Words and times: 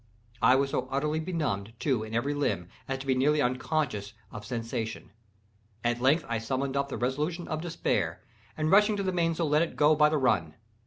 I 0.41 0.55
was 0.55 0.71
so 0.71 0.87
utterly 0.89 1.19
benumbed, 1.19 1.73
too, 1.77 2.03
in 2.03 2.15
every 2.15 2.33
limb, 2.33 2.69
as 2.87 2.97
to 2.97 3.05
be 3.05 3.13
nearly 3.13 3.39
unconscious 3.39 4.13
of 4.31 4.43
sensation. 4.47 5.11
At 5.83 6.01
length 6.01 6.25
I 6.27 6.39
summoned 6.39 6.75
up 6.75 6.89
the 6.89 6.97
resolution 6.97 7.47
of 7.47 7.61
despair, 7.61 8.23
and 8.57 8.71
rushing 8.71 8.97
to 8.97 9.03
the 9.03 9.11
mainsail 9.11 9.47
let 9.47 9.61
it 9.61 9.75
go 9.75 9.93
by 9.95 10.09
the 10.09 10.17
run. 10.17 10.55